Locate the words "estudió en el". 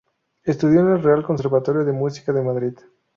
0.43-1.03